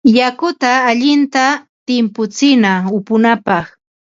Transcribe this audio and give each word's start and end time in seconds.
Yakuta 0.17 0.69
allinta 0.89 1.43
timputsina 1.87 2.71
upunapaq. 2.97 3.65